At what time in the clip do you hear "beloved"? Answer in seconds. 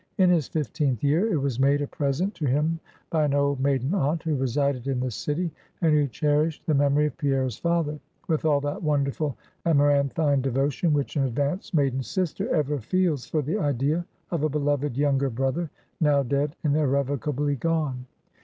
14.49-14.97